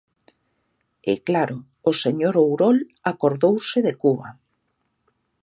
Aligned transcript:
E, 1.11 1.13
claro, 1.27 1.57
o 1.89 1.91
señor 2.03 2.35
Ourol 2.43 2.77
acordouse 3.11 3.77
de 3.87 3.93
Cuba. 4.03 4.27